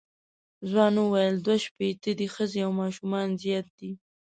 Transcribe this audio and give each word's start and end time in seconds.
ځوان 0.69 0.93
وویل 0.99 1.35
دوه 1.45 1.55
شپېته 1.65 2.11
دي 2.19 2.27
ښځې 2.35 2.59
او 2.65 2.71
ماشومان 2.81 3.27
زیات 3.41 3.67
دي. 3.79 3.91